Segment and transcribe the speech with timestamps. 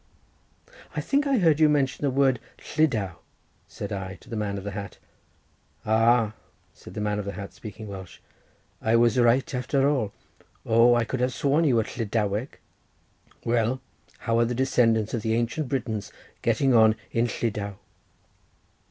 [0.95, 2.39] "I think I heard you mention the word
[2.75, 3.17] Llydaw?"
[3.67, 4.97] said I to the man of the hat.
[5.85, 6.33] "Ah,"
[6.73, 8.17] said the man of the hat, speaking Welsh,
[8.81, 10.11] "I was right after all;
[10.65, 12.57] oh, I could have sworn you were Llydaweg.
[13.45, 13.79] Well,
[14.17, 16.11] how are the descendants of the ancient Britons
[16.41, 17.75] getting on in Llydaw?"